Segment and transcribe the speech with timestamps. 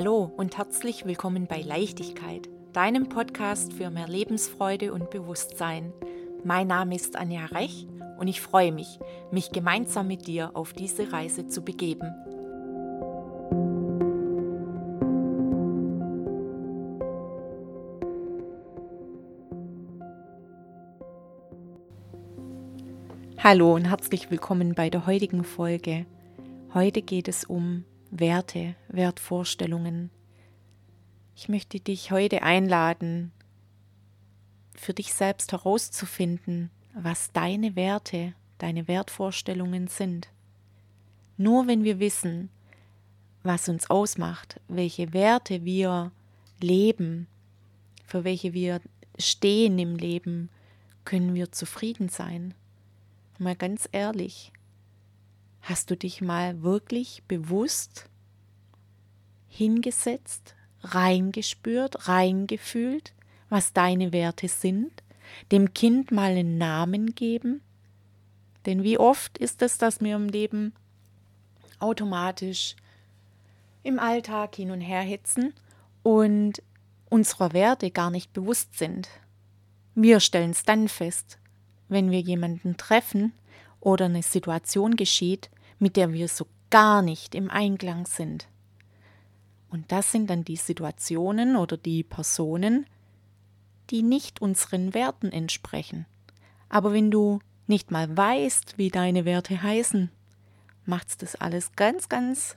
[0.00, 5.92] Hallo und herzlich willkommen bei Leichtigkeit, deinem Podcast für mehr Lebensfreude und Bewusstsein.
[6.44, 9.00] Mein Name ist Anja Rech und ich freue mich,
[9.32, 12.14] mich gemeinsam mit dir auf diese Reise zu begeben.
[23.38, 26.06] Hallo und herzlich willkommen bei der heutigen Folge.
[26.72, 30.10] Heute geht es um Werte, Wertvorstellungen.
[31.36, 33.32] Ich möchte dich heute einladen,
[34.74, 40.28] für dich selbst herauszufinden, was deine Werte, deine Wertvorstellungen sind.
[41.36, 42.48] Nur wenn wir wissen,
[43.42, 46.10] was uns ausmacht, welche Werte wir
[46.60, 47.26] leben,
[48.06, 48.80] für welche wir
[49.18, 50.48] stehen im Leben,
[51.04, 52.54] können wir zufrieden sein.
[53.38, 54.52] Mal ganz ehrlich,
[55.68, 58.08] Hast du dich mal wirklich bewusst
[59.48, 63.12] hingesetzt, reingespürt, reingefühlt,
[63.50, 65.02] was deine Werte sind?
[65.52, 67.60] Dem Kind mal einen Namen geben?
[68.64, 70.72] Denn wie oft ist es, dass wir im Leben
[71.80, 72.74] automatisch
[73.82, 75.52] im Alltag hin und her hetzen
[76.02, 76.62] und
[77.10, 79.10] unserer Werte gar nicht bewusst sind.
[79.94, 81.38] Wir stellen es dann fest,
[81.90, 83.34] wenn wir jemanden treffen
[83.80, 88.48] oder eine Situation geschieht, mit der wir so gar nicht im Einklang sind.
[89.70, 92.86] Und das sind dann die Situationen oder die Personen,
[93.90, 96.06] die nicht unseren Werten entsprechen.
[96.68, 100.10] Aber wenn du nicht mal weißt, wie deine Werte heißen,
[100.84, 102.56] macht es das alles ganz, ganz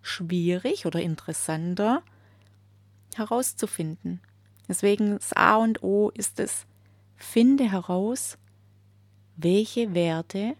[0.00, 2.02] schwierig oder interessanter
[3.16, 4.20] herauszufinden.
[4.68, 6.66] Deswegen das A und O ist es,
[7.16, 8.38] finde heraus,
[9.36, 10.56] welche Werte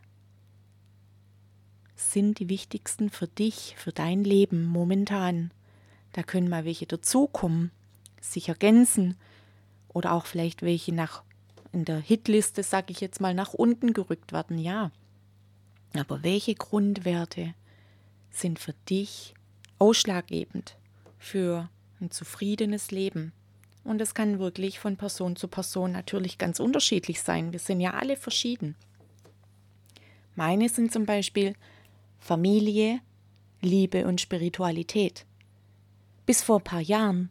[2.13, 5.51] sind die wichtigsten für dich, für dein Leben momentan.
[6.13, 7.71] Da können mal welche dazukommen,
[8.21, 9.17] sich ergänzen
[9.89, 11.23] oder auch vielleicht welche nach
[11.73, 14.93] in der Hitliste, sage ich jetzt mal, nach unten gerückt werden, ja.
[15.93, 17.55] Aber welche Grundwerte
[18.31, 19.35] sind für dich
[19.79, 20.77] ausschlaggebend
[21.19, 21.69] für
[22.01, 23.33] ein zufriedenes Leben?
[23.83, 27.53] Und es kann wirklich von Person zu Person natürlich ganz unterschiedlich sein.
[27.53, 28.77] Wir sind ja alle verschieden.
[30.37, 31.55] Meine sind zum Beispiel
[32.25, 33.03] Familie,
[33.61, 35.27] Liebe und Spiritualität.
[36.25, 37.31] Bis vor ein paar Jahren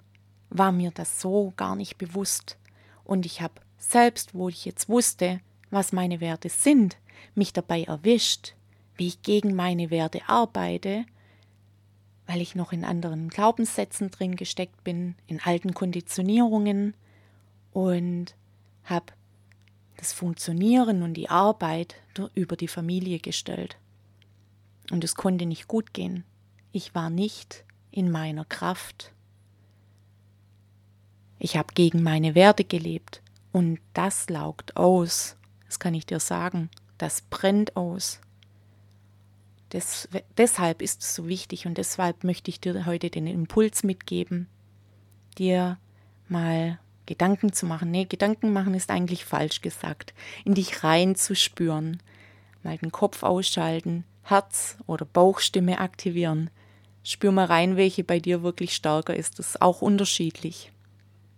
[0.51, 2.59] war mir das so gar nicht bewusst
[3.03, 6.97] und ich habe selbst, wo ich jetzt wusste, was meine Werte sind,
[7.33, 8.53] mich dabei erwischt,
[8.95, 11.05] wie ich gegen meine Werte arbeite,
[12.27, 16.93] weil ich noch in anderen Glaubenssätzen drin gesteckt bin, in alten Konditionierungen
[17.71, 18.35] und
[18.83, 19.07] habe
[19.97, 21.95] das Funktionieren und die Arbeit
[22.35, 23.79] über die Familie gestellt.
[24.93, 26.23] Und es konnte nicht gut gehen.
[26.71, 29.11] Ich war nicht in meiner Kraft.
[31.39, 35.35] Ich habe gegen meine Werte gelebt und das laugt aus.
[35.65, 36.69] Das kann ich dir sagen.
[36.99, 38.19] Das brennt aus.
[39.71, 44.47] Des, deshalb ist es so wichtig und deshalb möchte ich dir heute den Impuls mitgeben,
[45.39, 45.79] dir
[46.29, 46.77] mal
[47.07, 47.89] Gedanken zu machen.
[47.89, 50.13] Nee, Gedanken machen ist eigentlich falsch gesagt.
[50.45, 51.97] In dich rein zu spüren.
[52.61, 56.49] Mal den Kopf ausschalten, Herz- oder Bauchstimme aktivieren.
[57.03, 59.39] Spür mal rein, welche bei dir wirklich stärker ist.
[59.39, 60.71] Das ist auch unterschiedlich.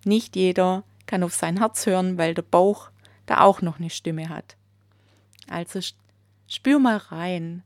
[0.03, 2.89] Nicht jeder kann auf sein Herz hören, weil der Bauch
[3.25, 4.55] da auch noch eine Stimme hat.
[5.47, 5.79] Also
[6.47, 7.63] spür mal rein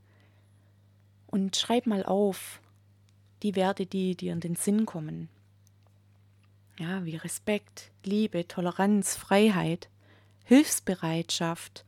[1.28, 2.62] und schreib mal auf
[3.44, 5.30] die Werte, die dir in den Sinn kommen.
[6.78, 9.90] Ja, wie Respekt, Liebe, Toleranz, Freiheit,
[10.46, 11.84] Hilfsbereitschaft,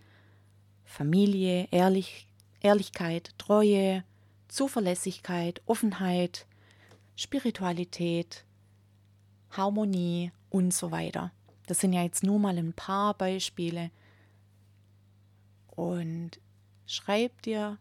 [0.83, 2.27] Familie, Ehrlich,
[2.61, 4.03] Ehrlichkeit, Treue,
[4.47, 6.45] Zuverlässigkeit, Offenheit,
[7.15, 8.45] Spiritualität,
[9.51, 11.31] Harmonie und so weiter.
[11.67, 13.91] Das sind ja jetzt nur mal ein paar Beispiele.
[15.67, 16.31] Und
[16.85, 17.77] schreib dir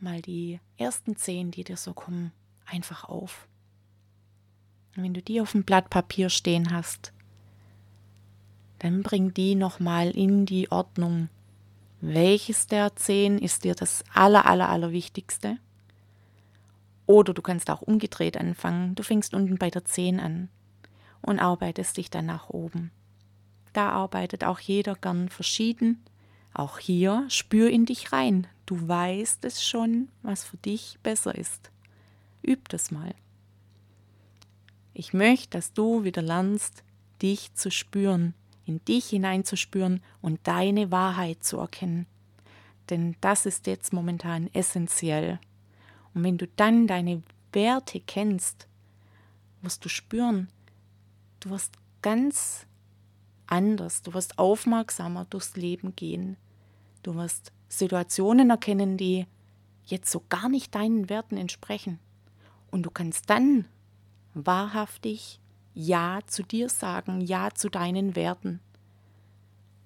[0.00, 2.32] mal die ersten zehn, die dir so kommen,
[2.66, 3.48] einfach auf.
[4.96, 7.12] Und wenn du die auf dem Blatt Papier stehen hast,
[8.78, 11.28] dann bring die nochmal in die Ordnung
[12.06, 15.56] welches der zehn ist dir das aller, aller, aller Wichtigste?
[17.06, 18.94] Oder du kannst auch umgedreht anfangen.
[18.94, 20.48] Du fängst unten bei der zehn an
[21.22, 22.90] und arbeitest dich dann nach oben.
[23.72, 26.04] Da arbeitet auch jeder gern verschieden.
[26.52, 28.46] Auch hier spür in dich rein.
[28.66, 31.70] Du weißt es schon, was für dich besser ist.
[32.46, 33.14] Üb das mal.
[34.92, 36.84] Ich möchte, dass du wieder lernst,
[37.20, 38.34] dich zu spüren,
[38.66, 42.06] in dich hineinzuspüren und deine Wahrheit zu erkennen.
[42.90, 45.38] Denn das ist jetzt momentan essentiell.
[46.14, 47.22] Und wenn du dann deine
[47.52, 48.68] Werte kennst,
[49.62, 50.48] wirst du spüren,
[51.40, 52.66] du wirst ganz
[53.46, 56.36] anders, du wirst aufmerksamer durchs Leben gehen.
[57.02, 59.26] Du wirst Situationen erkennen, die
[59.84, 61.98] jetzt so gar nicht deinen Werten entsprechen.
[62.70, 63.66] Und du kannst dann
[64.32, 65.40] wahrhaftig
[65.74, 68.60] Ja zu dir sagen, Ja zu deinen Werten.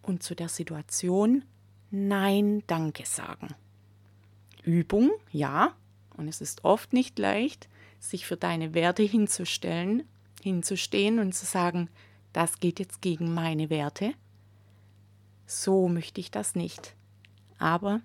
[0.02, 1.44] Und zu der Situation
[1.90, 3.54] Nein, danke sagen.
[4.62, 5.74] Übung, ja,
[6.16, 7.68] und es ist oft nicht leicht,
[7.98, 10.04] sich für deine Werte hinzustellen,
[10.42, 11.88] hinzustehen und zu sagen,
[12.34, 14.12] das geht jetzt gegen meine Werte.
[15.46, 16.94] So möchte ich das nicht.
[17.58, 18.02] Aber,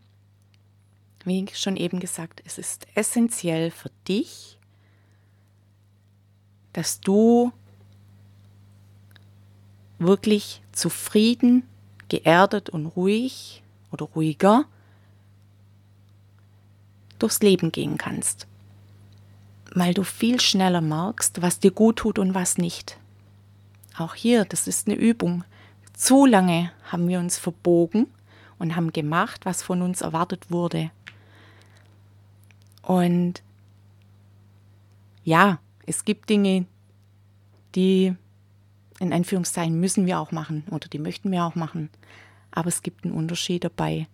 [1.26, 4.58] wie schon eben gesagt, es ist essentiell für dich,
[6.72, 7.52] dass du
[10.04, 11.64] wirklich zufrieden,
[12.10, 14.66] geerdet und ruhig oder ruhiger
[17.20, 18.48] durchs Leben gehen kannst.
[19.74, 22.98] Weil du viel schneller merkst, was dir gut tut und was nicht.
[23.98, 25.44] Auch hier, das ist eine Übung.
[25.94, 28.08] Zu lange haben wir uns verbogen
[28.60, 30.92] und haben gemacht, was von uns erwartet wurde.
[32.82, 33.42] Und
[35.24, 36.66] ja, es gibt Dinge,
[37.76, 38.16] die
[39.04, 41.90] in Anführungszeichen müssen wir auch machen oder die möchten wir auch machen.
[42.52, 44.08] Aber es gibt einen Unterschied dabei,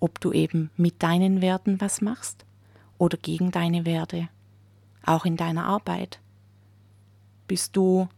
[0.00, 2.44] ob du eben mit deinen Werten was machst
[2.98, 4.28] oder gegen deine Werte.
[5.04, 6.20] Auch in deiner Arbeit.
[7.46, 8.08] Bist du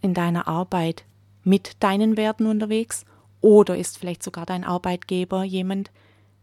[0.00, 1.04] in deiner Arbeit
[1.44, 3.04] mit deinen Werten unterwegs
[3.40, 5.90] oder ist vielleicht sogar dein Arbeitgeber jemand,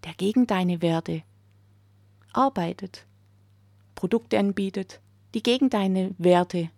[0.06, 1.24] der gegen deine Werte
[2.32, 3.06] arbeitet,
[3.96, 5.00] Produkte anbietet,
[5.34, 6.70] die gegen deine Werte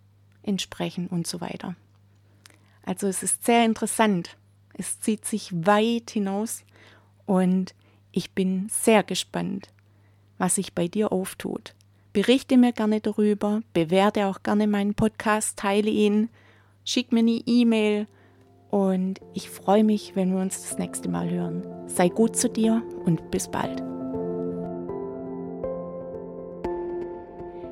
[0.45, 1.75] entsprechen und so weiter.
[2.85, 4.37] Also es ist sehr interessant.
[4.73, 6.63] Es zieht sich weit hinaus
[7.25, 7.73] und
[8.11, 9.69] ich bin sehr gespannt,
[10.37, 11.73] was sich bei dir auftut.
[12.13, 16.29] Berichte mir gerne darüber, bewerte auch gerne meinen Podcast, teile ihn,
[16.85, 18.07] schick mir eine E-Mail
[18.69, 21.65] und ich freue mich, wenn wir uns das nächste Mal hören.
[21.87, 23.94] Sei gut zu dir und bis bald.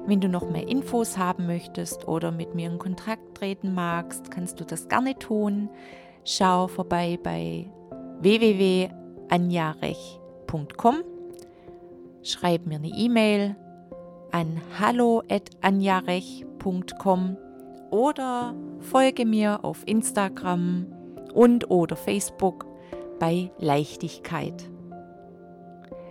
[0.06, 4.60] Wenn du noch mehr Infos haben möchtest oder mit mir in Kontakt treten magst, kannst
[4.60, 5.70] du das gerne tun.
[6.26, 7.72] Schau vorbei bei
[8.20, 10.96] www.anjarech.com.
[12.22, 13.56] Schreib mir eine E-Mail
[14.32, 17.38] an hallo@anjarech.com
[17.92, 20.88] oder folge mir auf Instagram
[21.34, 22.66] und oder Facebook
[23.20, 24.70] bei Leichtigkeit.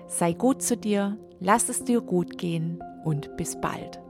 [0.07, 4.02] Sei gut zu dir, lass es dir gut gehen und bis bald.